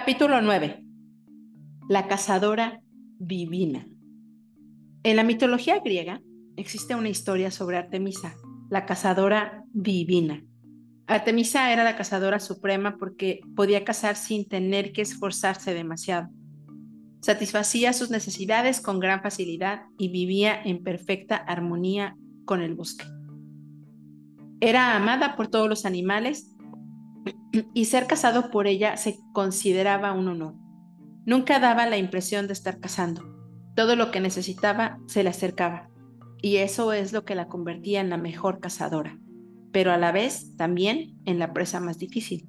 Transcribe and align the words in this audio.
Capítulo 0.00 0.40
9. 0.40 0.84
La 1.88 2.06
cazadora 2.06 2.80
divina. 3.18 3.88
En 5.02 5.16
la 5.16 5.24
mitología 5.24 5.80
griega 5.80 6.20
existe 6.56 6.94
una 6.94 7.08
historia 7.08 7.50
sobre 7.50 7.78
Artemisa, 7.78 8.36
la 8.70 8.86
cazadora 8.86 9.64
divina. 9.72 10.44
Artemisa 11.08 11.72
era 11.72 11.82
la 11.82 11.96
cazadora 11.96 12.38
suprema 12.38 12.96
porque 12.96 13.40
podía 13.56 13.84
cazar 13.84 14.14
sin 14.14 14.46
tener 14.46 14.92
que 14.92 15.02
esforzarse 15.02 15.74
demasiado. 15.74 16.28
Satisfacía 17.20 17.92
sus 17.92 18.08
necesidades 18.08 18.80
con 18.80 19.00
gran 19.00 19.20
facilidad 19.20 19.82
y 19.98 20.10
vivía 20.10 20.62
en 20.62 20.84
perfecta 20.84 21.34
armonía 21.34 22.16
con 22.44 22.62
el 22.62 22.76
bosque. 22.76 23.04
Era 24.60 24.94
amada 24.94 25.34
por 25.34 25.48
todos 25.48 25.68
los 25.68 25.84
animales 25.84 26.54
y 27.74 27.86
ser 27.86 28.06
casado 28.06 28.50
por 28.50 28.66
ella 28.66 28.96
se 28.96 29.18
consideraba 29.32 30.12
un 30.12 30.28
honor. 30.28 30.54
Nunca 31.24 31.60
daba 31.60 31.86
la 31.86 31.98
impresión 31.98 32.46
de 32.46 32.52
estar 32.52 32.80
cazando. 32.80 33.22
Todo 33.74 33.96
lo 33.96 34.10
que 34.10 34.20
necesitaba 34.20 34.98
se 35.06 35.22
le 35.22 35.30
acercaba, 35.30 35.90
y 36.40 36.56
eso 36.56 36.92
es 36.92 37.12
lo 37.12 37.24
que 37.24 37.34
la 37.34 37.48
convertía 37.48 38.00
en 38.00 38.10
la 38.10 38.16
mejor 38.16 38.60
cazadora, 38.60 39.18
pero 39.72 39.92
a 39.92 39.98
la 39.98 40.12
vez 40.12 40.56
también 40.56 41.18
en 41.24 41.38
la 41.38 41.52
presa 41.52 41.80
más 41.80 41.98
difícil. 41.98 42.48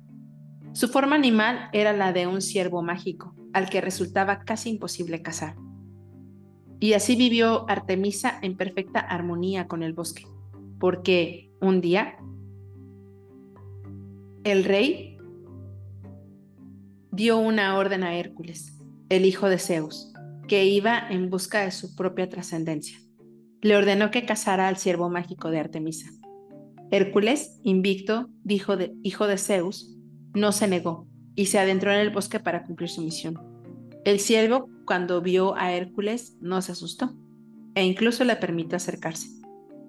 Su 0.73 0.88
forma 0.88 1.16
animal 1.16 1.70
era 1.73 1.94
la 1.94 2.13
de 2.13 2.27
un 2.27 2.41
ciervo 2.41 2.82
mágico, 2.84 3.35
al 3.54 3.70
que 3.70 3.82
resultaba 3.82 4.41
casi 4.41 4.70
imposible 4.70 5.21
cazar. 5.21 5.55
Y 6.80 6.94
así 6.94 7.16
vivió 7.16 7.70
Artemisa 7.70 8.40
en 8.41 8.55
perfecta 8.55 8.99
armonía 8.99 9.68
con 9.68 9.84
el 9.84 9.94
bosque, 9.94 10.26
porque 10.80 11.52
un 11.60 11.82
día 11.82 12.16
el 14.43 14.63
rey 14.63 15.18
dio 17.12 17.37
una 17.37 17.77
orden 17.77 18.04
a 18.04 18.15
Hércules, 18.15 18.77
el 19.09 19.26
hijo 19.26 19.49
de 19.49 19.59
Zeus, 19.59 20.13
que 20.48 20.65
iba 20.65 21.07
en 21.09 21.29
busca 21.29 21.62
de 21.62 21.71
su 21.71 21.96
propia 21.96 22.29
trascendencia. 22.29 22.98
Le 23.62 23.76
ordenó 23.76 24.12
que 24.12 24.26
cazara 24.26 24.68
al 24.68 24.77
siervo 24.77 25.09
mágico 25.09 25.49
de 25.49 25.59
Artemisa. 25.59 26.09
Hércules, 26.91 27.59
invicto, 27.63 28.29
dijo 28.43 28.77
de, 28.77 28.93
hijo 29.04 29.27
de 29.27 29.37
Zeus, 29.37 29.98
no 30.34 30.51
se 30.51 30.68
negó 30.68 31.07
y 31.35 31.48
se 31.48 31.59
adentró 31.59 31.91
en 31.91 31.99
el 31.99 32.09
bosque 32.09 32.40
para 32.40 32.63
cumplir 32.63 32.90
su 32.90 33.01
misión. 33.01 33.37
El 34.05 34.20
siervo, 34.20 34.70
cuando 34.85 35.21
vio 35.21 35.55
a 35.55 35.74
Hércules, 35.74 36.37
no 36.40 36.62
se 36.62 36.71
asustó 36.71 37.15
e 37.76 37.84
incluso 37.85 38.24
le 38.24 38.35
permitió 38.37 38.77
acercarse. 38.77 39.27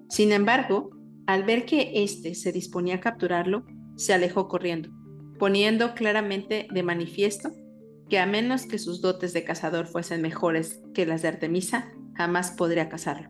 Sin 0.09 0.31
embargo, 0.31 0.91
al 1.25 1.43
ver 1.43 1.65
que 1.65 2.03
éste 2.03 2.35
se 2.35 2.51
disponía 2.51 2.95
a 2.95 2.99
capturarlo, 2.99 3.65
se 4.01 4.13
alejó 4.13 4.47
corriendo, 4.47 4.89
poniendo 5.37 5.93
claramente 5.93 6.67
de 6.71 6.81
manifiesto 6.81 7.51
que 8.09 8.17
a 8.17 8.25
menos 8.25 8.65
que 8.65 8.79
sus 8.79 8.99
dotes 8.99 9.31
de 9.31 9.43
cazador 9.43 9.85
fuesen 9.85 10.23
mejores 10.23 10.81
que 10.95 11.05
las 11.05 11.21
de 11.21 11.27
Artemisa, 11.27 11.93
jamás 12.15 12.51
podría 12.51 12.89
cazarlo. 12.89 13.29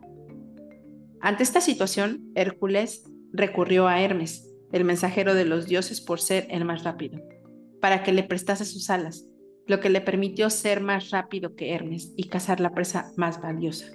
Ante 1.20 1.42
esta 1.42 1.60
situación, 1.60 2.32
Hércules 2.34 3.04
recurrió 3.32 3.86
a 3.86 4.00
Hermes, 4.00 4.48
el 4.72 4.84
mensajero 4.84 5.34
de 5.34 5.44
los 5.44 5.66
dioses 5.66 6.00
por 6.00 6.20
ser 6.20 6.46
el 6.50 6.64
más 6.64 6.84
rápido, 6.84 7.20
para 7.80 8.02
que 8.02 8.12
le 8.12 8.22
prestase 8.22 8.64
sus 8.64 8.88
alas, 8.88 9.26
lo 9.66 9.78
que 9.78 9.90
le 9.90 10.00
permitió 10.00 10.48
ser 10.48 10.80
más 10.80 11.10
rápido 11.10 11.54
que 11.54 11.74
Hermes 11.74 12.14
y 12.16 12.28
cazar 12.28 12.60
la 12.60 12.72
presa 12.72 13.12
más 13.16 13.42
valiosa. 13.42 13.92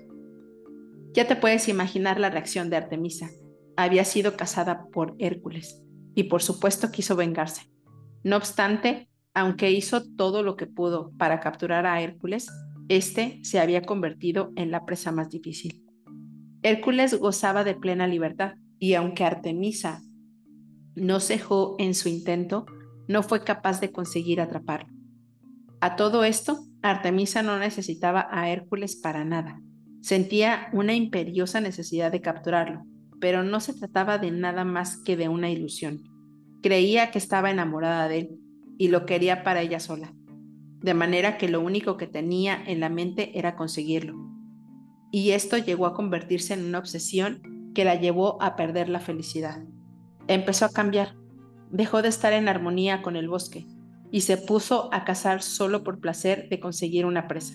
Ya 1.14 1.28
te 1.28 1.36
puedes 1.36 1.68
imaginar 1.68 2.20
la 2.20 2.30
reacción 2.30 2.70
de 2.70 2.78
Artemisa. 2.78 3.32
Había 3.76 4.06
sido 4.06 4.38
cazada 4.38 4.86
por 4.92 5.16
Hércules 5.18 5.84
y 6.18 6.24
por 6.24 6.42
supuesto 6.42 6.92
quiso 6.92 7.16
vengarse. 7.16 7.70
No 8.24 8.38
obstante, 8.38 9.08
aunque 9.36 9.70
hizo 9.70 10.02
todo 10.16 10.42
lo 10.42 10.56
que 10.56 10.66
pudo 10.66 11.12
para 11.20 11.40
capturar 11.40 11.86
a 11.86 12.02
Hércules, 12.02 12.48
este 12.90 13.40
se 13.44 13.60
había 13.60 13.84
convertido 13.84 14.52
en 14.56 14.72
la 14.72 14.84
presa 14.84 15.12
más 15.12 15.30
difícil. 15.30 15.86
Hércules 16.64 17.14
gozaba 17.20 17.64
de 17.64 17.76
plena 17.76 18.08
libertad 18.08 18.56
y 18.80 18.96
aunque 18.96 19.26
Artemisa 19.26 20.02
no 20.96 21.20
cejó 21.20 21.76
en 21.78 21.94
su 21.94 22.10
intento, 22.10 22.66
no 23.08 23.22
fue 23.22 23.44
capaz 23.44 23.80
de 23.80 23.92
conseguir 23.92 24.42
atraparlo. 24.42 24.90
A 25.82 25.96
todo 25.96 26.24
esto, 26.24 26.58
Artemisa 26.82 27.44
no 27.44 27.60
necesitaba 27.60 28.28
a 28.32 28.50
Hércules 28.50 28.96
para 28.96 29.24
nada. 29.24 29.62
Sentía 30.02 30.70
una 30.74 30.96
imperiosa 30.96 31.62
necesidad 31.62 32.12
de 32.12 32.22
capturarlo, 32.22 32.88
pero 33.20 33.44
no 33.44 33.60
se 33.60 33.74
trataba 33.74 34.18
de 34.18 34.32
nada 34.32 34.64
más 34.64 34.98
que 34.98 35.16
de 35.16 35.30
una 35.30 35.52
ilusión. 35.52 36.17
Creía 36.62 37.12
que 37.12 37.20
estaba 37.20 37.52
enamorada 37.52 38.08
de 38.08 38.20
él 38.20 38.40
y 38.78 38.88
lo 38.88 39.06
quería 39.06 39.44
para 39.44 39.62
ella 39.62 39.80
sola, 39.80 40.14
de 40.82 40.94
manera 40.94 41.38
que 41.38 41.50
lo 41.50 41.62
único 41.62 41.98
que 41.98 42.08
tenía 42.08 42.62
en 42.66 42.80
la 42.80 42.90
mente 42.90 43.38
era 43.38 43.56
conseguirlo. 43.56 44.16
Y 45.12 45.32
esto 45.32 45.58
llegó 45.58 45.86
a 45.86 45.94
convertirse 45.94 46.54
en 46.54 46.66
una 46.66 46.80
obsesión 46.80 47.72
que 47.74 47.86
la 47.86 47.96
llevó 47.96 48.42
a 48.42 48.56
perder 48.56 48.90
la 48.90 49.00
felicidad. 49.00 49.64
Empezó 50.28 50.66
a 50.66 50.70
cambiar, 50.70 51.16
dejó 51.70 52.02
de 52.02 52.10
estar 52.10 52.34
en 52.34 52.48
armonía 52.48 53.02
con 53.02 53.16
el 53.16 53.30
bosque 53.30 53.68
y 54.12 54.22
se 54.22 54.38
puso 54.38 54.92
a 54.92 55.06
cazar 55.06 55.44
solo 55.44 55.84
por 55.84 56.00
placer 56.00 56.50
de 56.50 56.60
conseguir 56.60 57.06
una 57.06 57.28
presa. 57.28 57.54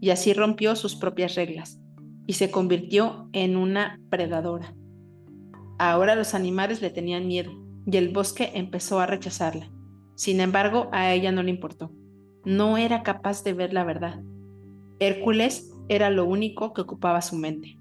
Y 0.00 0.10
así 0.10 0.34
rompió 0.34 0.76
sus 0.76 0.96
propias 0.96 1.34
reglas 1.34 1.80
y 2.26 2.34
se 2.34 2.50
convirtió 2.50 3.28
en 3.32 3.56
una 3.56 4.00
predadora. 4.10 4.74
Ahora 5.78 6.14
los 6.14 6.34
animales 6.34 6.82
le 6.82 6.90
tenían 6.90 7.26
miedo 7.26 7.63
y 7.86 7.96
el 7.96 8.10
bosque 8.10 8.52
empezó 8.54 9.00
a 9.00 9.06
rechazarla. 9.06 9.70
Sin 10.14 10.40
embargo, 10.40 10.88
a 10.92 11.12
ella 11.12 11.32
no 11.32 11.42
le 11.42 11.50
importó. 11.50 11.92
No 12.44 12.76
era 12.78 13.02
capaz 13.02 13.42
de 13.42 13.52
ver 13.52 13.72
la 13.72 13.84
verdad. 13.84 14.20
Hércules 15.00 15.70
era 15.88 16.10
lo 16.10 16.24
único 16.24 16.72
que 16.72 16.82
ocupaba 16.82 17.22
su 17.22 17.36
mente. 17.36 17.78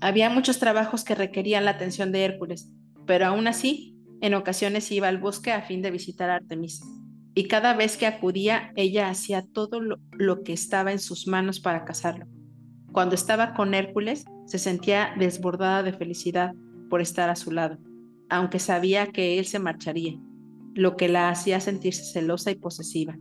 Había 0.00 0.30
muchos 0.30 0.58
trabajos 0.58 1.04
que 1.04 1.14
requerían 1.14 1.64
la 1.64 1.72
atención 1.72 2.12
de 2.12 2.24
Hércules, 2.24 2.72
pero 3.06 3.26
aún 3.26 3.46
así, 3.46 3.96
en 4.20 4.34
ocasiones 4.34 4.90
iba 4.92 5.08
al 5.08 5.18
bosque 5.18 5.52
a 5.52 5.62
fin 5.62 5.82
de 5.82 5.90
visitar 5.90 6.30
a 6.30 6.36
Artemisa. 6.36 6.84
Y 7.34 7.48
cada 7.48 7.74
vez 7.74 7.96
que 7.96 8.06
acudía, 8.06 8.72
ella 8.76 9.08
hacía 9.08 9.42
todo 9.42 9.80
lo, 9.80 10.42
que 10.42 10.52
estaba 10.52 10.92
en 10.92 10.98
sus 10.98 11.26
manos 11.26 11.60
para 11.60 11.84
casarlo. 11.84 12.26
Cuando 12.92 13.14
estaba 13.14 13.54
con 13.54 13.74
Hércules, 13.74 14.24
se 14.46 14.58
sentía 14.58 15.14
desbordada 15.18 15.82
de 15.82 15.92
felicidad 15.94 16.52
por 16.90 17.00
estar 17.00 17.30
a 17.30 17.36
su 17.36 17.50
lado, 17.50 17.78
aunque 18.32 18.58
sabía 18.58 19.08
que 19.08 19.38
él 19.38 19.44
se 19.44 19.58
marcharía 19.58 20.18
lo 20.74 20.96
que 20.96 21.08
la 21.08 21.28
hacía 21.28 21.60
sentirse 21.60 22.02
celosa 22.04 22.50
y 22.50 22.54
posesiva. 22.54 23.18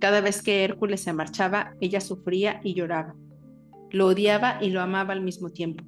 Cada 0.00 0.22
vez 0.22 0.42
que 0.42 0.64
Hércules 0.64 1.02
se 1.02 1.12
marchaba, 1.12 1.74
ella 1.80 2.00
sufría 2.00 2.60
y 2.64 2.72
lloraba. 2.72 3.14
Lo 3.90 4.06
odiaba 4.06 4.58
y 4.62 4.70
lo 4.70 4.80
amaba 4.80 5.12
al 5.12 5.20
mismo 5.20 5.50
tiempo. 5.50 5.84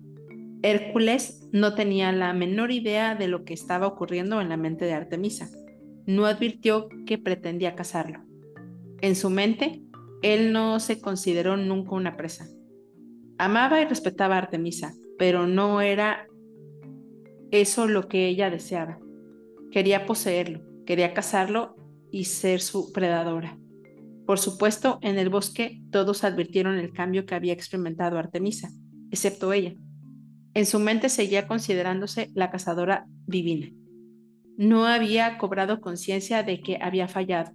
Hércules 0.61 1.49
no 1.51 1.75
tenía 1.75 2.13
la 2.13 2.35
menor 2.35 2.71
idea 2.71 3.15
de 3.15 3.29
lo 3.29 3.45
que 3.45 3.55
estaba 3.55 3.87
ocurriendo 3.87 4.39
en 4.41 4.51
la 4.51 4.59
mente 4.59 4.85
de 4.85 4.93
Artemisa. 4.93 5.49
No 6.07 6.27
advirtió 6.27 6.89
que 7.07 7.17
pretendía 7.17 7.75
casarlo. 7.75 8.21
En 9.01 9.17
su 9.17 9.31
mente, 9.31 9.83
él 10.21 10.53
no 10.53 10.79
se 10.79 11.01
consideró 11.01 11.57
nunca 11.57 11.95
una 11.95 12.19
presa. 12.19 12.47
Amaba 13.39 13.81
y 13.81 13.87
respetaba 13.87 14.35
a 14.35 14.39
Artemisa, 14.39 14.93
pero 15.17 15.47
no 15.47 15.81
era 15.81 16.28
eso 17.51 17.87
lo 17.87 18.09
que 18.09 18.29
ella 18.29 18.51
deseaba. 18.51 18.99
Quería 19.71 20.07
poseerlo, 20.07 20.69
Quería 20.89 21.13
cazarlo 21.13 21.77
y 22.11 22.25
ser 22.25 22.63
su 22.63 22.93
predadora. 22.95 23.59
Por 24.27 24.39
supuesto, 24.39 24.99
en 25.03 25.19
el 25.19 25.29
bosque 25.29 25.83
todos 25.93 26.25
advirtieron 26.25 26.79
el 26.79 26.95
cambio 26.95 27.27
que 27.27 27.35
había 27.35 27.53
experimentado 27.53 28.19
Artemisa, 28.19 28.71
excepto 29.11 29.53
ella. 29.53 29.75
En 30.55 30.65
su 30.65 30.79
mente 30.79 31.11
seguía 31.11 31.47
considerándose 31.47 32.31
la 32.33 32.51
cazadora 32.51 33.05
divina. 33.27 33.69
No 34.57 34.87
había 34.87 35.37
cobrado 35.37 35.83
conciencia 35.83 36.43
de 36.43 36.63
que 36.63 36.79
había 36.81 37.07
fallado. 37.07 37.53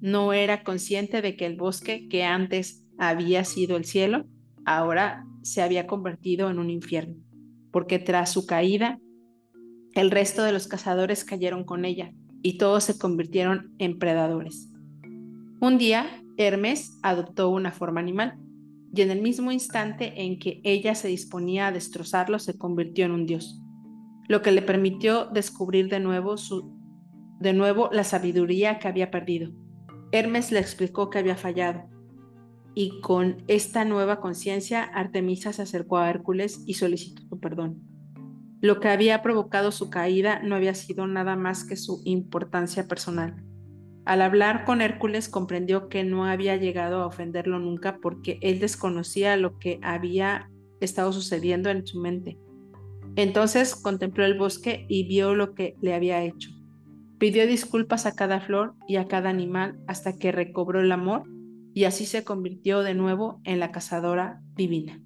No 0.00 0.34
era 0.34 0.62
consciente 0.62 1.22
de 1.22 1.34
que 1.34 1.46
el 1.46 1.56
bosque 1.56 2.08
que 2.08 2.24
antes 2.24 2.84
había 2.98 3.42
sido 3.44 3.78
el 3.78 3.86
cielo, 3.86 4.26
ahora 4.66 5.24
se 5.40 5.62
había 5.62 5.86
convertido 5.86 6.50
en 6.50 6.58
un 6.58 6.68
infierno, 6.68 7.16
porque 7.72 7.98
tras 7.98 8.32
su 8.32 8.44
caída, 8.44 8.98
el 10.00 10.10
resto 10.10 10.42
de 10.42 10.52
los 10.52 10.68
cazadores 10.68 11.24
cayeron 11.24 11.64
con 11.64 11.84
ella 11.84 12.12
y 12.42 12.58
todos 12.58 12.84
se 12.84 12.98
convirtieron 12.98 13.74
en 13.78 13.98
predadores. 13.98 14.70
Un 15.60 15.78
día, 15.78 16.22
Hermes 16.36 16.98
adoptó 17.02 17.48
una 17.48 17.72
forma 17.72 18.00
animal 18.00 18.38
y 18.94 19.00
en 19.00 19.10
el 19.10 19.22
mismo 19.22 19.52
instante 19.52 20.22
en 20.22 20.38
que 20.38 20.60
ella 20.64 20.94
se 20.94 21.08
disponía 21.08 21.68
a 21.68 21.72
destrozarlo, 21.72 22.38
se 22.38 22.58
convirtió 22.58 23.06
en 23.06 23.12
un 23.12 23.26
dios, 23.26 23.60
lo 24.28 24.42
que 24.42 24.52
le 24.52 24.62
permitió 24.62 25.26
descubrir 25.26 25.88
de 25.88 26.00
nuevo, 26.00 26.36
su, 26.36 26.78
de 27.40 27.54
nuevo 27.54 27.88
la 27.90 28.04
sabiduría 28.04 28.78
que 28.78 28.88
había 28.88 29.10
perdido. 29.10 29.50
Hermes 30.12 30.52
le 30.52 30.60
explicó 30.60 31.10
que 31.10 31.18
había 31.18 31.36
fallado 31.36 31.88
y 32.74 33.00
con 33.00 33.42
esta 33.48 33.86
nueva 33.86 34.20
conciencia 34.20 34.82
Artemisa 34.82 35.54
se 35.54 35.62
acercó 35.62 35.96
a 35.96 36.10
Hércules 36.10 36.62
y 36.66 36.74
solicitó 36.74 37.22
su 37.26 37.40
perdón. 37.40 37.95
Lo 38.60 38.80
que 38.80 38.88
había 38.88 39.22
provocado 39.22 39.70
su 39.70 39.90
caída 39.90 40.40
no 40.42 40.54
había 40.54 40.74
sido 40.74 41.06
nada 41.06 41.36
más 41.36 41.64
que 41.64 41.76
su 41.76 42.00
importancia 42.04 42.88
personal. 42.88 43.42
Al 44.06 44.22
hablar 44.22 44.64
con 44.64 44.80
Hércules 44.80 45.28
comprendió 45.28 45.88
que 45.88 46.04
no 46.04 46.24
había 46.24 46.56
llegado 46.56 47.02
a 47.02 47.06
ofenderlo 47.06 47.58
nunca 47.58 47.98
porque 48.00 48.38
él 48.40 48.60
desconocía 48.60 49.36
lo 49.36 49.58
que 49.58 49.80
había 49.82 50.48
estado 50.80 51.12
sucediendo 51.12 51.70
en 51.70 51.86
su 51.86 52.00
mente. 52.00 52.38
Entonces 53.16 53.74
contempló 53.74 54.24
el 54.24 54.38
bosque 54.38 54.86
y 54.88 55.08
vio 55.08 55.34
lo 55.34 55.54
que 55.54 55.74
le 55.80 55.94
había 55.94 56.22
hecho. 56.22 56.50
Pidió 57.18 57.46
disculpas 57.46 58.06
a 58.06 58.14
cada 58.14 58.40
flor 58.40 58.74
y 58.86 58.96
a 58.96 59.08
cada 59.08 59.30
animal 59.30 59.78
hasta 59.86 60.16
que 60.16 60.32
recobró 60.32 60.80
el 60.80 60.92
amor 60.92 61.24
y 61.74 61.84
así 61.84 62.06
se 62.06 62.24
convirtió 62.24 62.82
de 62.82 62.94
nuevo 62.94 63.40
en 63.44 63.58
la 63.58 63.72
cazadora 63.72 64.40
divina. 64.54 65.00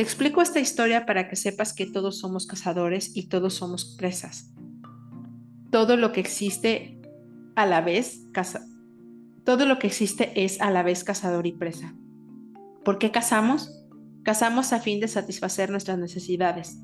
Te 0.00 0.04
explico 0.04 0.40
esta 0.40 0.60
historia 0.60 1.04
para 1.04 1.28
que 1.28 1.36
sepas 1.36 1.74
que 1.74 1.84
todos 1.84 2.20
somos 2.20 2.46
cazadores 2.46 3.14
y 3.14 3.28
todos 3.28 3.52
somos 3.52 3.96
presas. 3.98 4.50
Todo 5.70 5.98
lo 5.98 6.10
que 6.10 6.20
existe 6.20 6.98
a 7.54 7.66
la 7.66 7.82
vez 7.82 8.22
todo 9.44 9.66
lo 9.66 9.78
que 9.78 9.88
existe 9.88 10.32
es 10.42 10.58
a 10.62 10.70
la 10.70 10.82
vez 10.82 11.04
cazador 11.04 11.46
y 11.46 11.52
presa. 11.52 11.94
¿Por 12.82 12.96
qué 12.96 13.10
cazamos? 13.10 13.84
Cazamos 14.22 14.72
a 14.72 14.80
fin 14.80 15.00
de 15.00 15.08
satisfacer 15.08 15.68
nuestras 15.68 15.98
necesidades. 15.98 16.78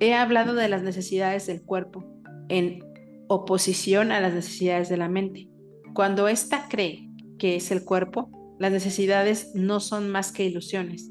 He 0.00 0.14
hablado 0.14 0.54
de 0.54 0.70
las 0.70 0.82
necesidades 0.82 1.46
del 1.46 1.60
cuerpo 1.60 2.06
en 2.48 2.82
oposición 3.28 4.12
a 4.12 4.20
las 4.20 4.32
necesidades 4.32 4.88
de 4.88 4.96
la 4.96 5.10
mente. 5.10 5.50
Cuando 5.92 6.26
ésta 6.26 6.68
cree 6.70 7.06
que 7.38 7.56
es 7.56 7.70
el 7.70 7.84
cuerpo, 7.84 8.30
las 8.58 8.72
necesidades 8.72 9.50
no 9.52 9.78
son 9.78 10.08
más 10.08 10.32
que 10.32 10.46
ilusiones 10.46 11.10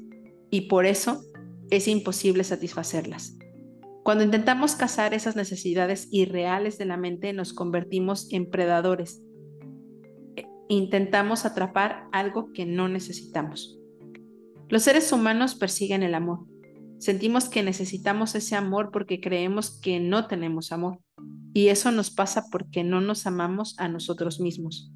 y 0.50 0.62
por 0.62 0.86
eso 0.86 1.22
es 1.70 1.88
imposible 1.88 2.44
satisfacerlas. 2.44 3.36
Cuando 4.02 4.22
intentamos 4.22 4.76
cazar 4.76 5.14
esas 5.14 5.34
necesidades 5.34 6.08
irreales 6.12 6.78
de 6.78 6.84
la 6.84 6.96
mente, 6.96 7.32
nos 7.32 7.52
convertimos 7.52 8.32
en 8.32 8.48
predadores. 8.48 9.20
Intentamos 10.68 11.44
atrapar 11.44 12.06
algo 12.12 12.52
que 12.52 12.66
no 12.66 12.88
necesitamos. 12.88 13.78
Los 14.68 14.82
seres 14.82 15.12
humanos 15.12 15.56
persiguen 15.56 16.02
el 16.04 16.14
amor. 16.14 16.46
Sentimos 16.98 17.48
que 17.48 17.62
necesitamos 17.62 18.34
ese 18.36 18.54
amor 18.54 18.90
porque 18.92 19.20
creemos 19.20 19.80
que 19.80 19.98
no 19.98 20.28
tenemos 20.28 20.70
amor. 20.70 21.00
Y 21.52 21.68
eso 21.68 21.90
nos 21.90 22.10
pasa 22.10 22.44
porque 22.50 22.84
no 22.84 23.00
nos 23.00 23.26
amamos 23.26 23.74
a 23.78 23.88
nosotros 23.88 24.40
mismos. 24.40 24.92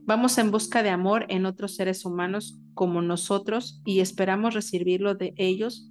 Vamos 0.00 0.38
en 0.38 0.50
busca 0.50 0.82
de 0.82 0.90
amor 0.90 1.24
en 1.28 1.46
otros 1.46 1.76
seres 1.76 2.04
humanos 2.04 2.58
como 2.74 3.00
nosotros 3.00 3.80
y 3.84 4.00
esperamos 4.00 4.54
recibirlo 4.54 5.14
de 5.14 5.34
ellos 5.36 5.90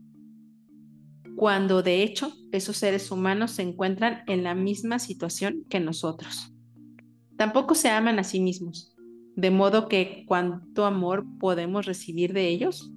cuando 1.40 1.82
de 1.84 2.04
hecho 2.04 2.34
esos 2.52 2.76
seres 2.76 3.12
humanos 3.12 3.52
se 3.52 3.62
encuentran 3.62 4.24
en 4.28 4.44
la 4.44 4.56
misma 4.56 5.00
situación 5.00 5.64
que 5.70 5.80
nosotros. 5.80 6.54
Tampoco 7.38 7.76
se 7.76 7.88
aman 7.88 8.20
a 8.20 8.26
sí 8.26 8.42
mismos, 8.42 8.94
de 9.38 9.50
modo 9.50 9.88
que 9.88 10.26
cuánto 10.28 10.86
amor 10.86 11.26
podemos 11.40 11.86
recibir 11.86 12.34
de 12.34 12.50
ellos. 12.50 12.92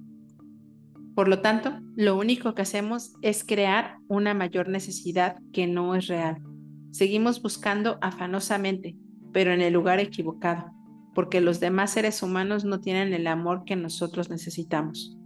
Por 1.15 1.29
lo 1.29 1.39
tanto, 1.39 1.79
lo 1.95 2.17
único 2.17 2.53
que 2.53 2.63
hacemos 2.63 3.13
es 3.21 3.45
crear 3.45 3.99
una 4.09 4.33
mayor 4.33 4.67
necesidad 4.67 5.37
que 5.53 5.65
no 5.65 5.95
es 5.95 6.07
real. 6.07 6.43
Seguimos 6.91 7.41
buscando 7.41 7.97
afanosamente, 8.01 8.97
pero 9.31 9.53
en 9.53 9.61
el 9.61 9.71
lugar 9.71 10.01
equivocado, 10.01 10.69
porque 11.15 11.39
los 11.39 11.61
demás 11.61 11.91
seres 11.91 12.21
humanos 12.21 12.65
no 12.65 12.81
tienen 12.81 13.13
el 13.13 13.25
amor 13.27 13.63
que 13.63 13.77
nosotros 13.77 14.29
necesitamos. 14.29 15.17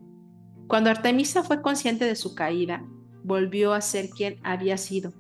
Cuando 0.67 0.91
Artemisa 0.91 1.41
fue 1.41 1.63
consciente 1.63 2.05
de 2.05 2.15
su 2.15 2.35
caída, 2.35 2.85
volvió 3.27 3.74
a 3.74 3.81
ser 3.81 4.09
quien 4.09 4.39
había 4.44 4.77
sido, 4.77 5.13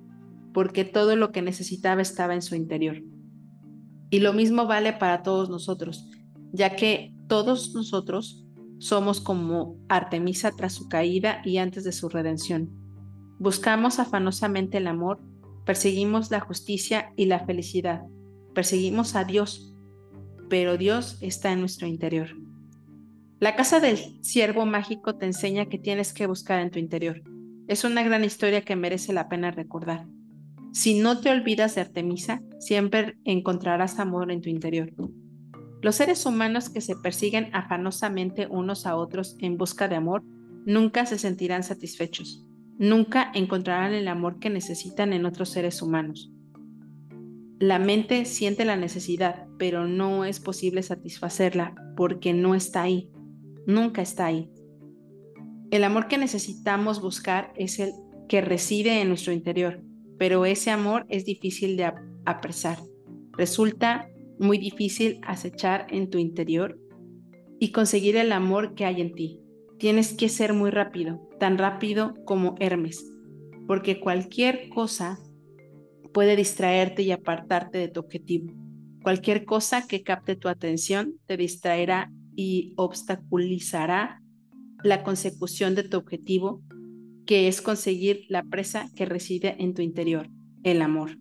porque 0.53 0.85
todo 0.85 1.17
lo 1.17 1.33
que 1.33 1.41
necesitaba 1.41 2.01
estaba 2.01 2.33
en 2.33 2.41
su 2.41 2.55
interior. 2.55 3.03
Y 4.09 4.21
lo 4.21 4.31
mismo 4.31 4.65
vale 4.65 4.93
para 4.93 5.23
todos 5.23 5.49
nosotros, 5.49 6.09
ya 6.53 6.77
que 6.77 7.13
todos 7.27 7.75
nosotros 7.75 8.45
somos 8.79 9.19
como 9.19 9.75
Artemisa 9.89 10.51
tras 10.51 10.73
su 10.73 10.87
caída 10.87 11.41
y 11.43 11.57
antes 11.57 11.83
de 11.83 11.91
su 11.91 12.07
redención. 12.07 12.69
Buscamos 13.39 13.99
afanosamente 13.99 14.77
el 14.77 14.87
amor, 14.87 15.19
perseguimos 15.65 16.31
la 16.31 16.39
justicia 16.39 17.11
y 17.17 17.25
la 17.25 17.45
felicidad, 17.45 18.03
perseguimos 18.55 19.15
a 19.15 19.25
Dios, 19.25 19.75
pero 20.49 20.77
Dios 20.77 21.17
está 21.19 21.51
en 21.51 21.59
nuestro 21.59 21.87
interior. 21.87 22.29
La 23.39 23.57
casa 23.57 23.81
del 23.81 24.23
siervo 24.23 24.65
mágico 24.65 25.17
te 25.17 25.25
enseña 25.25 25.65
que 25.65 25.77
tienes 25.77 26.13
que 26.13 26.25
buscar 26.25 26.61
en 26.61 26.71
tu 26.71 26.79
interior 26.79 27.21
es 27.67 27.83
una 27.83 28.03
gran 28.03 28.23
historia 28.23 28.61
que 28.61 28.75
merece 28.75 29.13
la 29.13 29.29
pena 29.29 29.51
recordar. 29.51 30.05
Si 30.71 30.99
no 30.99 31.19
te 31.19 31.29
olvidas 31.29 31.75
de 31.75 31.81
Artemisa, 31.81 32.41
siempre 32.59 33.17
encontrarás 33.23 33.99
amor 33.99 34.31
en 34.31 34.41
tu 34.41 34.49
interior. 34.49 34.91
Los 35.81 35.95
seres 35.95 36.25
humanos 36.25 36.69
que 36.69 36.81
se 36.81 36.95
persiguen 36.95 37.49
afanosamente 37.53 38.47
unos 38.47 38.85
a 38.85 38.95
otros 38.95 39.35
en 39.39 39.57
busca 39.57 39.87
de 39.87 39.95
amor 39.95 40.23
nunca 40.65 41.05
se 41.05 41.17
sentirán 41.17 41.63
satisfechos, 41.63 42.45
nunca 42.77 43.31
encontrarán 43.33 43.93
el 43.93 44.07
amor 44.07 44.39
que 44.39 44.49
necesitan 44.49 45.13
en 45.13 45.25
otros 45.25 45.49
seres 45.49 45.81
humanos. 45.81 46.31
La 47.59 47.79
mente 47.79 48.25
siente 48.25 48.65
la 48.65 48.75
necesidad, 48.75 49.47
pero 49.57 49.87
no 49.87 50.25
es 50.25 50.39
posible 50.39 50.83
satisfacerla 50.83 51.73
porque 51.95 52.33
no 52.33 52.53
está 52.53 52.83
ahí, 52.83 53.09
nunca 53.65 54.01
está 54.01 54.27
ahí. 54.27 54.51
El 55.69 55.83
amor 55.83 56.07
que 56.07 56.17
necesitamos 56.17 57.01
buscar 57.01 57.51
es 57.57 57.79
el 57.79 57.91
que 58.29 58.39
reside 58.39 59.01
en 59.01 59.09
nuestro 59.09 59.33
interior, 59.33 59.81
pero 60.17 60.45
ese 60.45 60.71
amor 60.71 61.05
es 61.09 61.25
difícil 61.25 61.75
de 61.75 61.91
apresar. 62.25 62.77
Resulta 63.33 64.09
muy 64.39 64.57
difícil 64.57 65.19
acechar 65.23 65.87
en 65.89 66.09
tu 66.09 66.19
interior 66.19 66.79
y 67.59 67.71
conseguir 67.71 68.15
el 68.15 68.31
amor 68.31 68.75
que 68.75 68.85
hay 68.85 69.01
en 69.01 69.13
ti. 69.13 69.41
Tienes 69.77 70.13
que 70.13 70.29
ser 70.29 70.53
muy 70.53 70.69
rápido, 70.69 71.27
tan 71.39 71.57
rápido 71.57 72.15
como 72.25 72.55
Hermes, 72.59 73.05
porque 73.67 73.99
cualquier 73.99 74.69
cosa 74.69 75.19
puede 76.13 76.37
distraerte 76.37 77.01
y 77.01 77.11
apartarte 77.11 77.77
de 77.77 77.89
tu 77.89 77.99
objetivo. 77.99 78.53
Cualquier 79.03 79.43
cosa 79.43 79.85
que 79.85 80.01
capte 80.01 80.35
tu 80.35 80.47
atención 80.47 81.15
te 81.25 81.37
distraerá 81.37 82.11
y 82.35 82.73
obstaculizará 82.77 84.21
la 84.83 85.03
consecución 85.03 85.75
de 85.75 85.83
tu 85.83 85.97
objetivo, 85.97 86.61
que 87.25 87.47
es 87.47 87.61
conseguir 87.61 88.25
la 88.29 88.43
presa 88.43 88.89
que 88.95 89.05
reside 89.05 89.55
en 89.59 89.73
tu 89.73 89.81
interior, 89.81 90.29
el 90.63 90.81
amor. 90.81 91.17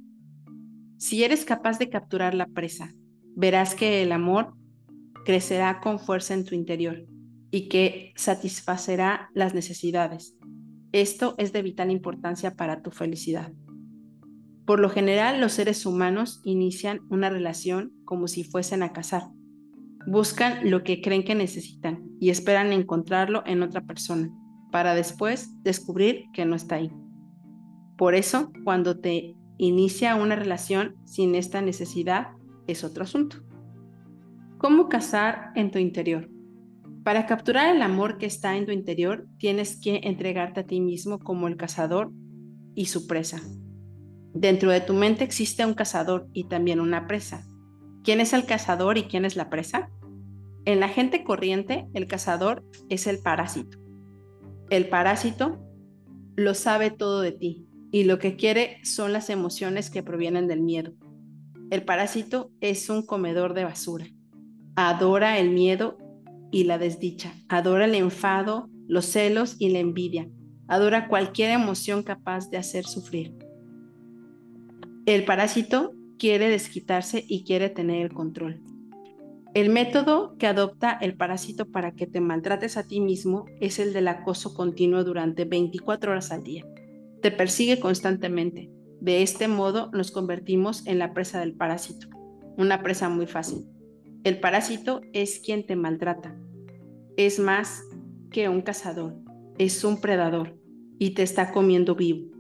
Si 0.98 1.24
eres 1.24 1.44
capaz 1.44 1.78
de 1.78 1.90
capturar 1.90 2.34
la 2.34 2.46
presa, 2.46 2.92
verás 3.34 3.74
que 3.74 4.02
el 4.02 4.12
amor 4.12 4.54
crecerá 5.24 5.80
con 5.80 5.98
fuerza 5.98 6.34
en 6.34 6.44
tu 6.44 6.54
interior 6.54 7.06
y 7.50 7.68
que 7.68 8.12
satisfacerá 8.16 9.30
las 9.34 9.54
necesidades. 9.54 10.36
Esto 10.92 11.34
es 11.38 11.52
de 11.52 11.62
vital 11.62 11.90
importancia 11.90 12.54
para 12.54 12.82
tu 12.82 12.90
felicidad. 12.90 13.52
Por 14.64 14.80
lo 14.80 14.88
general, 14.88 15.40
los 15.40 15.52
seres 15.52 15.86
humanos 15.86 16.40
inician 16.44 17.00
una 17.10 17.30
relación 17.30 17.92
como 18.04 18.28
si 18.28 18.44
fuesen 18.44 18.82
a 18.82 18.92
casar 18.92 19.30
Buscan 20.06 20.70
lo 20.70 20.84
que 20.84 21.02
creen 21.02 21.24
que 21.24 21.34
necesitan 21.34 22.05
y 22.20 22.30
esperan 22.30 22.72
encontrarlo 22.72 23.42
en 23.46 23.62
otra 23.62 23.82
persona 23.82 24.30
para 24.70 24.94
después 24.94 25.62
descubrir 25.62 26.24
que 26.32 26.44
no 26.44 26.56
está 26.56 26.76
ahí. 26.76 26.92
Por 27.96 28.14
eso, 28.14 28.52
cuando 28.64 28.98
te 28.98 29.36
inicia 29.58 30.16
una 30.16 30.36
relación 30.36 30.96
sin 31.04 31.34
esta 31.34 31.62
necesidad, 31.62 32.28
es 32.66 32.84
otro 32.84 33.04
asunto. 33.04 33.38
¿Cómo 34.58 34.88
cazar 34.88 35.52
en 35.54 35.70
tu 35.70 35.78
interior? 35.78 36.28
Para 37.04 37.26
capturar 37.26 37.74
el 37.74 37.82
amor 37.82 38.18
que 38.18 38.26
está 38.26 38.56
en 38.56 38.66
tu 38.66 38.72
interior, 38.72 39.28
tienes 39.38 39.80
que 39.80 40.00
entregarte 40.02 40.60
a 40.60 40.66
ti 40.66 40.80
mismo 40.80 41.18
como 41.18 41.46
el 41.46 41.56
cazador 41.56 42.10
y 42.74 42.86
su 42.86 43.06
presa. 43.06 43.40
Dentro 44.34 44.70
de 44.70 44.80
tu 44.80 44.92
mente 44.92 45.24
existe 45.24 45.64
un 45.64 45.74
cazador 45.74 46.28
y 46.32 46.44
también 46.44 46.80
una 46.80 47.06
presa. 47.06 47.46
¿Quién 48.02 48.20
es 48.20 48.32
el 48.32 48.44
cazador 48.44 48.98
y 48.98 49.04
quién 49.04 49.24
es 49.24 49.36
la 49.36 49.48
presa? 49.48 49.88
En 50.66 50.80
la 50.80 50.88
gente 50.88 51.22
corriente, 51.22 51.86
el 51.94 52.08
cazador 52.08 52.64
es 52.88 53.06
el 53.06 53.20
parásito. 53.20 53.78
El 54.68 54.88
parásito 54.88 55.60
lo 56.34 56.54
sabe 56.54 56.90
todo 56.90 57.20
de 57.20 57.30
ti 57.30 57.68
y 57.92 58.02
lo 58.02 58.18
que 58.18 58.34
quiere 58.34 58.78
son 58.82 59.12
las 59.12 59.30
emociones 59.30 59.90
que 59.90 60.02
provienen 60.02 60.48
del 60.48 60.60
miedo. 60.60 60.92
El 61.70 61.84
parásito 61.84 62.50
es 62.60 62.90
un 62.90 63.06
comedor 63.06 63.54
de 63.54 63.62
basura. 63.62 64.06
Adora 64.74 65.38
el 65.38 65.50
miedo 65.50 65.98
y 66.50 66.64
la 66.64 66.78
desdicha. 66.78 67.32
Adora 67.48 67.84
el 67.84 67.94
enfado, 67.94 68.68
los 68.88 69.06
celos 69.06 69.54
y 69.60 69.68
la 69.68 69.78
envidia. 69.78 70.28
Adora 70.66 71.06
cualquier 71.06 71.52
emoción 71.52 72.02
capaz 72.02 72.50
de 72.50 72.56
hacer 72.56 72.86
sufrir. 72.86 73.36
El 75.06 75.24
parásito 75.24 75.92
quiere 76.18 76.50
desquitarse 76.50 77.24
y 77.28 77.44
quiere 77.44 77.70
tener 77.70 78.02
el 78.02 78.12
control. 78.12 78.60
El 79.56 79.70
método 79.70 80.36
que 80.36 80.46
adopta 80.46 80.98
el 81.00 81.16
parásito 81.16 81.64
para 81.64 81.92
que 81.92 82.06
te 82.06 82.20
maltrates 82.20 82.76
a 82.76 82.86
ti 82.86 83.00
mismo 83.00 83.46
es 83.58 83.78
el 83.78 83.94
del 83.94 84.06
acoso 84.06 84.52
continuo 84.52 85.02
durante 85.02 85.46
24 85.46 86.12
horas 86.12 86.30
al 86.30 86.42
día. 86.42 86.66
Te 87.22 87.30
persigue 87.30 87.80
constantemente. 87.80 88.70
De 89.00 89.22
este 89.22 89.48
modo 89.48 89.88
nos 89.94 90.10
convertimos 90.10 90.86
en 90.86 90.98
la 90.98 91.14
presa 91.14 91.40
del 91.40 91.54
parásito. 91.54 92.06
una 92.58 92.82
presa 92.82 93.08
muy 93.08 93.26
fácil. 93.26 93.64
El 94.24 94.40
parásito 94.40 95.00
es 95.14 95.40
quien 95.40 95.64
te 95.64 95.74
maltrata. 95.74 96.38
Es 97.16 97.38
más 97.38 97.82
que 98.30 98.50
un 98.50 98.60
cazador, 98.60 99.16
es 99.56 99.84
un 99.84 100.02
predador 100.02 100.58
y 100.98 101.14
te 101.14 101.22
está 101.22 101.50
comiendo 101.50 101.94
vivo. 101.94 102.30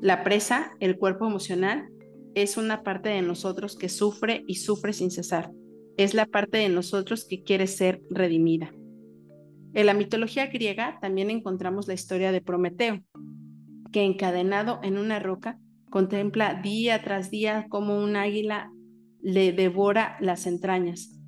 La 0.00 0.22
presa, 0.22 0.70
el 0.78 0.96
cuerpo 0.96 1.26
emocional, 1.26 1.88
es 2.36 2.56
una 2.56 2.84
parte 2.84 3.08
de 3.08 3.22
nosotros 3.22 3.76
que 3.76 3.88
sufre 3.88 4.44
y 4.46 4.54
sufre 4.54 4.92
sin 4.92 5.10
cesar. 5.10 5.50
Es 5.96 6.14
la 6.14 6.26
parte 6.26 6.58
de 6.58 6.68
nosotros 6.68 7.26
que 7.28 7.42
quiere 7.42 7.66
ser 7.66 8.02
redimida. 8.10 8.72
En 9.74 9.86
la 9.86 9.94
mitología 9.94 10.46
griega 10.46 10.98
también 11.00 11.30
encontramos 11.30 11.88
la 11.88 11.94
historia 11.94 12.32
de 12.32 12.40
Prometeo, 12.40 13.02
que 13.90 14.04
encadenado 14.04 14.80
en 14.82 14.98
una 14.98 15.18
roca 15.18 15.58
contempla 15.90 16.60
día 16.62 17.02
tras 17.02 17.30
día 17.30 17.66
como 17.68 18.02
un 18.02 18.16
águila 18.16 18.70
le 19.20 19.52
devora 19.52 20.16
las 20.20 20.46
entrañas. 20.46 21.18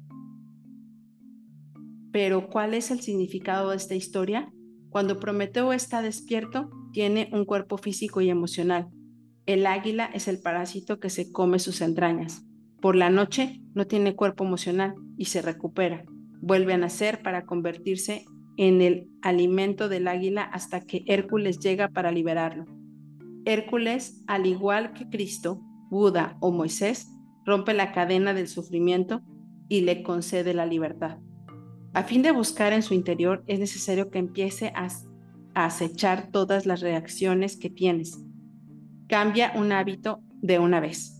Pero 2.11 2.49
¿cuál 2.49 2.75
es 2.75 2.91
el 2.91 3.01
significado 3.01 3.71
de 3.71 3.77
esta 3.77 3.95
historia? 3.95 4.53
Cuando 4.91 5.21
Prometeo 5.21 5.73
está 5.73 6.01
despierto, 6.01 6.71
tiene 6.93 7.29
un 7.33 7.45
cuerpo 7.45 7.77
físico 7.77 8.21
y 8.21 8.31
emocional. 8.31 8.89
El 9.47 9.67
águila 9.67 10.07
es 10.15 10.29
el 10.29 10.41
parásito 10.41 11.01
que 11.01 11.11
se 11.11 11.33
come 11.33 11.59
sus 11.59 11.81
entrañas. 11.81 12.45
Por 12.85 12.97
la 12.97 13.09
noche 13.09 13.63
no 13.73 13.87
tiene 13.87 14.15
cuerpo 14.15 14.45
emocional 14.45 14.95
y 15.17 15.25
se 15.25 15.41
recupera. 15.41 16.05
Vuelve 16.43 16.75
a 16.75 16.77
nacer 16.77 17.23
para 17.23 17.47
convertirse 17.47 18.27
en 18.59 18.83
el 18.83 19.09
alimento 19.23 19.89
del 19.89 20.07
águila 20.07 20.43
hasta 20.43 20.83
que 20.83 21.03
Hércules 21.07 21.61
llega 21.61 21.89
para 21.89 22.13
liberarlo. 22.13 22.67
Hércules, 23.47 24.23
al 24.27 24.45
igual 24.45 24.93
que 24.93 25.09
Cristo, 25.09 25.63
Buda 25.89 26.37
o 26.41 26.53
Moisés, 26.53 27.09
rompe 27.47 27.73
la 27.73 27.91
cadena 27.91 28.35
del 28.35 28.49
sufrimiento 28.49 29.23
y 29.71 29.81
le 29.81 30.03
concede 30.03 30.53
la 30.53 30.67
libertad. 30.67 31.17
A 31.95 32.03
fin 32.03 32.21
de 32.21 32.33
buscar 32.33 32.75
en 32.75 32.83
su 32.83 32.93
interior 32.93 33.45
es 33.47 33.61
necesario 33.61 34.11
que 34.11 34.19
empiece 34.19 34.75
a, 34.77 34.89
acechar 35.55 36.31
todas 36.31 36.67
las 36.67 36.83
reacciones 36.83 37.57
que 37.57 37.71
tienes. 37.71 38.23
Cambia 39.09 39.55
un 39.57 39.73
hábito 39.73 40.21
de 40.43 40.59
una 40.59 40.81
vez. 40.81 41.14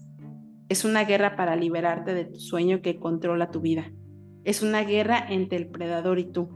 Es 0.69 0.85
una 0.85 1.05
guerra 1.05 1.37
para 1.37 1.57
liberarte 1.57 2.15
de 2.15 2.25
tu 2.25 2.41
sueño 2.41 2.81
que 2.81 2.99
controla 2.99 3.51
tu 3.51 3.61
vida. 3.61 3.93
Es 4.45 4.63
una 4.63 4.83
guerra 4.83 5.25
entre 5.29 5.59
el 5.59 5.69
predador 5.69 6.19
y 6.19 6.25
tú, 6.25 6.49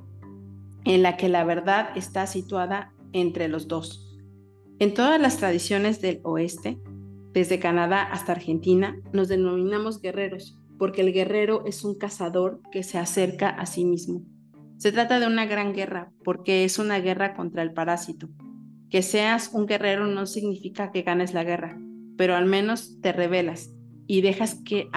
en 0.85 1.03
la 1.03 1.17
que 1.17 1.29
la 1.29 1.45
verdad 1.45 1.91
está 1.95 2.27
situada 2.27 2.93
entre 3.13 3.49
los 3.49 3.69
dos. 3.69 4.17
En 4.79 4.95
todas 4.95 5.21
las 5.21 5.37
tradiciones 5.37 6.01
del 6.01 6.21
oeste, 6.23 6.79
desde 7.33 7.59
Canadá 7.59 8.03
hasta 8.03 8.33
Argentina, 8.33 8.97
nos 9.13 9.29
denominamos 9.29 10.01
guerreros 10.01 10.59
porque 10.79 11.03
el 11.03 11.13
guerrero 11.13 11.65
es 11.67 11.85
un 11.85 11.99
cazador 11.99 12.61
que 12.71 12.83
se 12.83 12.99
acerca 12.99 13.49
a 13.49 13.67
sí 13.67 13.85
mismo. 13.85 14.23
Se 14.79 14.93
trata 14.93 15.19
de 15.19 15.27
una 15.27 15.45
gran 15.45 15.75
guerra, 15.75 16.13
porque 16.25 16.65
es 16.65 16.79
una 16.79 17.01
guerra 17.01 17.35
contra 17.35 17.63
el 17.63 17.73
parásito. 17.73 18.29
Que 18.89 19.03
seas 19.03 19.51
un 19.53 19.67
guerrero 19.67 20.07
no 20.07 20.25
significa 20.25 20.93
que 20.93 21.03
ganes 21.03 21.35
la 21.35 21.43
guerra, 21.43 21.77
pero 22.17 22.37
al 22.37 22.47
menos 22.47 23.01
te 23.01 23.13
rebelas 23.13 23.75
y 24.09 24.23
dejas, 24.23 24.57
que 24.65 24.89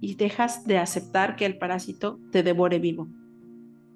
y 0.00 0.14
dejas 0.14 0.64
de 0.64 0.78
aceptar 0.78 1.36
que 1.36 1.44
el 1.44 1.58
parásito 1.58 2.18
te 2.32 2.42
devore 2.42 2.78
vivo. 2.78 3.08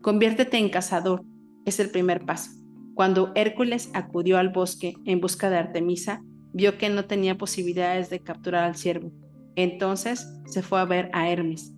Conviértete 0.02 0.58
en 0.58 0.68
cazador, 0.68 1.24
es 1.64 1.80
el 1.80 1.88
primer 1.88 2.26
paso. 2.26 2.50
Cuando 2.94 3.32
Hércules 3.34 3.88
acudió 3.94 4.36
al 4.36 4.50
bosque 4.50 4.94
en 5.06 5.22
busca 5.22 5.48
de 5.48 5.56
Artemisa, 5.56 6.20
vio 6.52 6.76
que 6.76 6.90
no 6.90 7.06
tenía 7.06 7.38
posibilidades 7.38 8.10
de 8.10 8.20
capturar 8.20 8.64
al 8.64 8.76
ciervo 8.76 9.10
entonces 9.56 10.30
se 10.44 10.62
fue 10.62 10.78
a 10.80 10.84
ver 10.84 11.10
a 11.12 11.30
Hermes, 11.30 11.72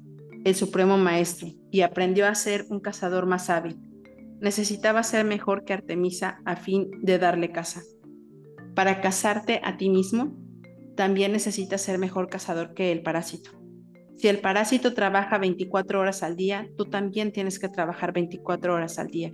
el 0.45 0.55
supremo 0.55 0.99
maestro, 0.99 1.49
y 1.71 1.83
aprendió 1.83 2.27
a 2.27 2.35
ser 2.35 2.67
un 2.69 2.81
cazador 2.81 3.27
más 3.27 3.49
hábil. 3.49 3.79
Necesitaba 4.41 5.03
ser 5.03 5.25
mejor 5.25 5.65
que 5.65 5.73
Artemisa 5.73 6.41
a 6.45 6.57
fin 6.57 6.91
de 7.03 7.19
darle 7.19 7.53
caza. 7.53 7.83
Para 8.75 9.01
cazarte 9.01 9.61
a 9.65 9.77
ti 9.77 9.89
mismo, 9.89 10.37
también 10.99 11.31
necesitas 11.31 11.81
ser 11.81 11.97
mejor 11.97 12.29
cazador 12.29 12.75
que 12.75 12.91
el 12.91 13.03
parásito. 13.03 13.53
Si 14.17 14.27
el 14.27 14.41
parásito 14.41 14.95
trabaja 14.95 15.39
24 15.39 16.01
horas 16.01 16.25
al 16.25 16.35
día, 16.35 16.69
tú 16.77 16.87
también 16.87 17.31
tienes 17.31 17.61
que 17.61 17.69
trabajar 17.69 18.13
24 18.13 18.75
horas 18.75 18.99
al 18.99 19.07
día. 19.07 19.31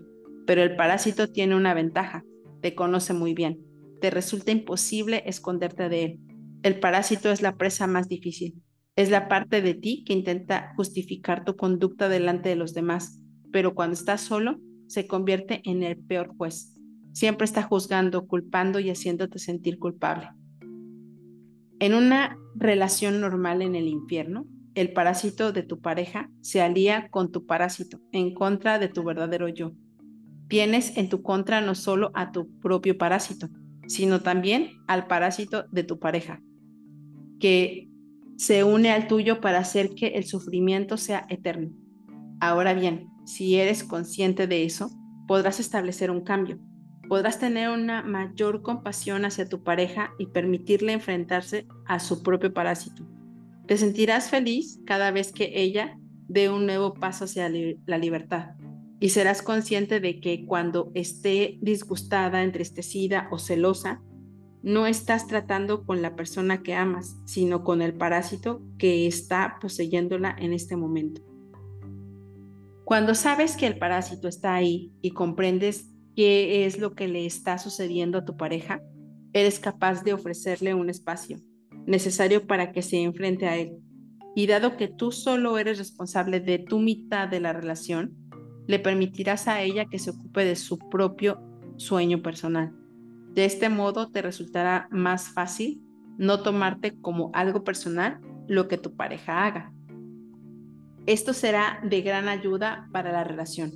Pero 0.47 0.63
el 0.63 0.77
parásito 0.77 1.33
tiene 1.33 1.57
una 1.57 1.73
ventaja, 1.73 2.23
te 2.61 2.75
conoce 2.75 3.15
muy 3.15 3.33
bien. 3.33 3.65
Te 4.03 4.11
resulta 4.11 4.53
imposible 4.53 5.23
esconderte 5.25 5.89
de 5.89 6.05
él. 6.05 6.21
El 6.63 6.81
parásito 6.81 7.33
es 7.33 7.41
la 7.41 7.57
presa 7.57 7.87
más 7.87 8.09
difícil. 8.09 8.63
Es 8.95 9.09
la 9.09 9.27
parte 9.27 9.63
de 9.63 9.73
ti 9.73 10.05
que 10.05 10.13
intenta 10.13 10.75
justificar 10.77 11.47
tu 11.47 11.57
conducta 11.57 12.11
delante 12.11 12.51
de 12.51 12.57
los 12.57 12.75
demás, 12.75 13.23
pero 13.53 13.75
cuando 13.75 13.95
estás 13.95 14.21
solo, 14.21 14.59
se 14.87 15.07
convierte 15.07 15.63
en 15.65 15.83
el 15.83 15.97
peor 15.97 16.37
juez. 16.37 16.75
Siempre 17.15 17.47
está 17.47 17.63
juzgando, 17.63 18.27
culpando 18.27 18.81
y 18.81 18.91
haciéndote 18.91 19.39
sentir 19.39 19.79
culpable. 19.79 20.29
En 21.81 21.95
una 21.95 22.37
relación 22.55 23.21
normal 23.21 23.63
en 23.63 23.75
el 23.75 23.89
infierno, 23.89 24.47
el 24.75 24.93
parásito 24.93 25.53
de 25.53 25.63
tu 25.63 25.81
pareja 25.81 26.31
se 26.41 26.61
alía 26.61 27.09
con 27.11 27.31
tu 27.31 27.47
parásito 27.47 28.01
en 28.13 28.35
contra 28.35 28.79
de 28.79 28.89
tu 28.89 29.05
verdadero 29.05 29.49
yo. 29.49 29.73
Tienes 30.49 30.97
en 30.97 31.09
tu 31.09 31.23
contra 31.23 31.61
no 31.61 31.75
solo 31.75 32.11
a 32.15 32.33
tu 32.33 32.49
propio 32.61 32.99
parásito, 32.99 33.49
sino 33.87 34.21
también 34.21 34.71
al 34.87 35.07
parásito 35.07 35.65
de 35.71 35.85
tu 35.85 35.99
pareja 35.99 36.41
que 37.39 37.89
se 38.37 38.65
une 38.65 38.91
al 38.91 39.07
tuyo 39.07 39.41
para 39.41 39.59
hacer 39.59 39.91
que 39.95 40.09
el 40.09 40.25
sufrimiento 40.25 40.97
sea 40.97 41.27
eterno. 41.29 41.71
Ahora 42.41 42.75
bien, 42.75 43.09
si 43.27 43.57
eres 43.57 43.85
consciente 43.85 44.47
de 44.47 44.65
eso, 44.65 44.91
podrás 45.27 45.61
establecer 45.61 46.11
un 46.11 46.23
cambio. 46.23 46.59
Podrás 47.09 47.39
tener 47.39 47.69
una 47.69 48.03
mayor 48.03 48.63
compasión 48.63 49.25
hacia 49.25 49.49
tu 49.49 49.63
pareja 49.63 50.13
y 50.19 50.27
permitirle 50.27 50.93
enfrentarse 50.93 51.67
a 51.87 52.01
su 52.01 52.23
propio 52.23 52.53
parásito. 52.53 53.07
Te 53.67 53.77
sentirás 53.77 54.31
feliz 54.31 54.81
cada 54.87 55.11
vez 55.11 55.33
que 55.33 55.53
ella 55.55 55.99
dé 56.29 56.51
un 56.51 56.67
nuevo 56.67 56.95
paso 56.95 57.25
hacia 57.25 57.51
la 57.87 57.99
libertad 57.99 58.55
y 59.01 59.11
serás 59.11 59.43
consciente 59.43 60.01
de 60.01 60.21
que 60.21 60.47
cuando 60.47 60.91
esté 60.95 61.59
disgustada, 61.61 62.43
entristecida 62.43 63.29
o 63.31 63.39
celosa, 63.39 64.01
no 64.63 64.87
estás 64.87 65.27
tratando 65.27 65.85
con 65.85 66.01
la 66.01 66.17
persona 66.17 66.63
que 66.63 66.75
amas, 66.75 67.17
sino 67.27 67.65
con 67.65 67.83
el 67.83 67.93
parásito 67.93 68.63
que 68.79 69.07
está 69.07 69.59
poseyéndola 69.61 70.35
en 70.39 70.55
este 70.55 70.75
momento. 70.77 71.21
Cuando 72.85 73.15
sabes 73.15 73.57
que 73.57 73.67
el 73.67 73.79
parásito 73.79 74.27
está 74.27 74.55
ahí 74.55 74.91
y 75.03 75.11
comprendes 75.11 75.91
qué 76.15 76.67
es 76.67 76.79
lo 76.79 76.95
que 76.95 77.09
le 77.09 77.27
está 77.27 77.59
sucediendo 77.59 78.19
a 78.19 78.25
tu 78.25 78.37
pareja, 78.37 78.83
eres 79.33 79.59
capaz 79.59 80.03
de 80.05 80.13
ofrecerle 80.13 80.75
un 80.75 80.91
espacio 80.91 81.39
necesario 81.87 82.47
para 82.47 82.73
que 82.73 82.83
se 82.83 83.03
enfrente 83.03 83.47
a 83.47 83.57
él. 83.57 83.77
Y 84.35 84.47
dado 84.47 84.77
que 84.77 84.89
tú 84.89 85.13
solo 85.13 85.59
eres 85.59 85.79
responsable 85.79 86.41
de 86.41 86.59
tu 86.59 86.79
mitad 86.79 87.29
de 87.29 87.41
la 87.41 87.53
relación, 87.53 88.17
le 88.67 88.79
permitirás 88.79 89.47
a 89.49 89.63
ella 89.63 89.87
que 89.87 89.99
se 89.99 90.11
ocupe 90.11 90.45
de 90.45 90.57
su 90.57 90.79
propio 90.79 91.41
sueño 91.77 92.23
personal. 92.23 92.73
De 93.33 93.45
este 93.45 93.69
modo 93.69 94.11
te 94.11 94.23
resultará 94.23 94.89
más 94.91 95.29
fácil 95.29 95.83
no 96.17 96.43
tomarte 96.43 96.99
como 97.01 97.31
algo 97.35 97.65
personal 97.65 98.21
lo 98.47 98.69
que 98.69 98.79
tu 98.79 98.97
pareja 98.97 99.45
haga. 99.45 99.73
Esto 101.07 101.33
será 101.35 101.81
de 101.83 102.01
gran 102.01 102.29
ayuda 102.29 102.89
para 102.93 103.13
la 103.13 103.25
relación, 103.25 103.73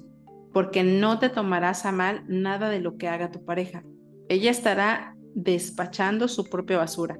porque 0.58 0.82
no 0.82 1.20
te 1.20 1.28
tomarás 1.28 1.86
a 1.86 1.92
mal 1.92 2.24
nada 2.26 2.68
de 2.68 2.80
lo 2.80 2.96
que 2.96 3.06
haga 3.06 3.30
tu 3.30 3.44
pareja. 3.44 3.84
Ella 4.28 4.50
estará 4.50 5.16
despachando 5.32 6.26
su 6.26 6.50
propia 6.50 6.78
basura. 6.78 7.16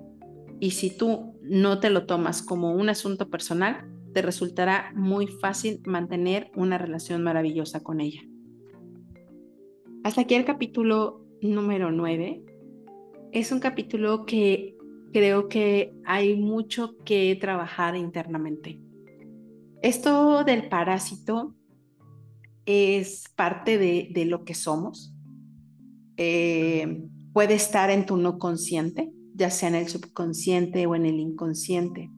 Y 0.59 0.73
si 0.73 0.91
tú 0.91 1.39
no 1.43 1.79
te 1.79 1.89
lo 1.89 2.05
tomas 2.05 2.43
como 2.43 2.73
un 2.73 2.89
asunto 2.89 3.31
personal, 3.31 3.89
te 4.13 4.23
resultará 4.23 4.91
muy 4.97 5.29
fácil 5.29 5.81
mantener 5.87 6.51
una 6.57 6.79
relación 6.79 7.23
maravillosa 7.23 7.81
con 7.81 8.01
ella. 8.01 8.23
Hasta 10.03 10.23
aquí 10.23 10.35
el 10.35 10.45
capítulo 10.45 11.25
número 11.41 11.93
9 11.93 12.43
es 13.31 13.53
un 13.53 13.61
capítulo 13.61 14.27
que 14.27 14.75
creo 15.13 15.49
que 15.49 15.95
hay 16.05 16.35
mucho 16.35 16.97
que 17.05 17.39
trabajar 17.41 17.95
internamente. 17.95 18.81
Esto 19.81 20.43
del 20.43 20.69
parásito 20.69 21.55
es 22.69 23.25
parte 23.35 23.79
de, 23.79 24.25
lo 24.27 24.45
que 24.45 24.53
somos. 24.53 25.15
Eh, 26.19 27.03
puede 27.33 27.55
estar 27.55 27.89
en 27.89 28.05
tu 28.05 28.19
no 28.19 28.39
consciente, 28.39 29.11
ya 29.35 29.51
sea 29.51 29.71
en 29.71 29.75
el 29.75 29.89
subconsciente 29.89 30.87
o 30.87 30.95
en 30.95 31.07
el 31.07 31.19
inconsciente. 31.19 32.11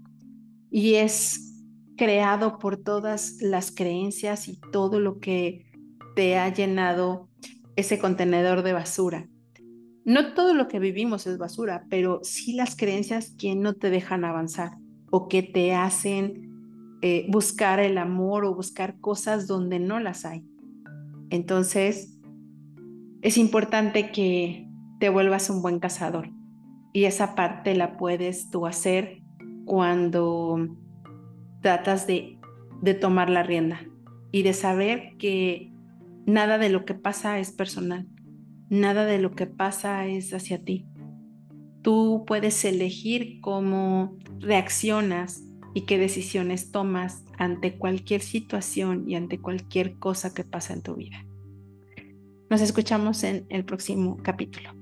Y 0.68 0.94
es 0.94 1.64
creado 1.96 2.58
por 2.58 2.78
todas 2.78 3.36
las 3.40 3.70
creencias 3.70 4.48
y 4.48 4.58
todo 4.72 4.98
lo 4.98 5.20
que 5.20 5.66
te 6.16 6.36
ha 6.36 6.52
llenado 6.52 7.28
ese 7.76 8.00
contenedor 8.00 8.62
de 8.62 8.72
basura. 8.72 9.28
No 10.04 10.34
todo 10.34 10.52
lo 10.52 10.66
que 10.66 10.80
vivimos 10.80 11.28
es 11.28 11.38
basura, 11.38 11.84
pero 11.88 12.20
sí 12.24 12.54
las 12.54 12.74
creencias 12.74 13.36
que 13.38 13.54
no 13.54 13.74
te 13.74 13.90
dejan 13.90 14.24
avanzar 14.24 14.72
o 15.12 15.28
que 15.28 15.44
te 15.44 15.74
hacen 15.74 16.49
eh, 17.02 17.26
buscar 17.28 17.80
el 17.80 17.96
amor 17.98 18.44
o 18.44 18.54
buscar 18.54 19.00
cosas 19.00 19.46
donde 19.46 19.78
no 19.78 20.00
las 20.00 20.24
hay. 20.24 20.44
Entonces, 21.30 22.18
es 23.22 23.38
importante 23.38 24.10
que 24.10 24.68
te 24.98 25.08
vuelvas 25.08 25.48
un 25.48 25.62
buen 25.62 25.78
cazador 25.78 26.30
y 26.92 27.04
esa 27.04 27.34
parte 27.34 27.74
la 27.74 27.96
puedes 27.96 28.50
tú 28.50 28.66
hacer 28.66 29.22
cuando 29.64 30.68
tratas 31.60 32.06
de, 32.06 32.38
de 32.82 32.94
tomar 32.94 33.30
la 33.30 33.42
rienda 33.42 33.80
y 34.32 34.42
de 34.42 34.52
saber 34.52 35.16
que 35.18 35.72
nada 36.26 36.58
de 36.58 36.68
lo 36.68 36.84
que 36.84 36.94
pasa 36.94 37.38
es 37.38 37.52
personal, 37.52 38.08
nada 38.68 39.04
de 39.04 39.18
lo 39.18 39.32
que 39.32 39.46
pasa 39.46 40.06
es 40.06 40.32
hacia 40.34 40.64
ti. 40.64 40.86
Tú 41.82 42.24
puedes 42.26 42.64
elegir 42.64 43.40
cómo 43.40 44.18
reaccionas 44.38 45.42
y 45.74 45.82
qué 45.82 45.98
decisiones 45.98 46.70
tomas 46.70 47.24
ante 47.38 47.76
cualquier 47.76 48.22
situación 48.22 49.08
y 49.08 49.14
ante 49.14 49.38
cualquier 49.38 49.98
cosa 49.98 50.34
que 50.34 50.44
pasa 50.44 50.72
en 50.74 50.82
tu 50.82 50.96
vida. 50.96 51.24
Nos 52.48 52.60
escuchamos 52.60 53.22
en 53.22 53.46
el 53.48 53.64
próximo 53.64 54.18
capítulo. 54.22 54.79